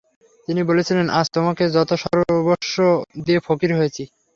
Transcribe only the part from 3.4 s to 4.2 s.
ফকির হয়েছি।